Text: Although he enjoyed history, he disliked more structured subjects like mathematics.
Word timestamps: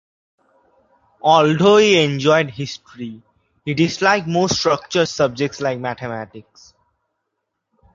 Although 1.21 1.77
he 1.77 2.03
enjoyed 2.03 2.49
history, 2.49 3.21
he 3.63 3.75
disliked 3.75 4.25
more 4.27 4.49
structured 4.49 5.07
subjects 5.09 5.61
like 5.61 5.77
mathematics. 5.77 6.73